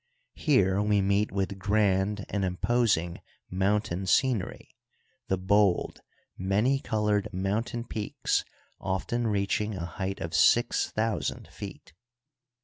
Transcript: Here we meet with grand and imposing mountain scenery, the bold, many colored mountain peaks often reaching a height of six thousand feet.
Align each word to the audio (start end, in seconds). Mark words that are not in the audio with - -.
Here 0.33 0.81
we 0.81 0.99
meet 0.99 1.31
with 1.31 1.59
grand 1.59 2.25
and 2.29 2.43
imposing 2.43 3.21
mountain 3.51 4.07
scenery, 4.07 4.75
the 5.27 5.37
bold, 5.37 6.01
many 6.35 6.79
colored 6.79 7.31
mountain 7.31 7.83
peaks 7.83 8.43
often 8.79 9.27
reaching 9.27 9.75
a 9.75 9.85
height 9.85 10.19
of 10.19 10.33
six 10.33 10.89
thousand 10.89 11.49
feet. 11.49 11.93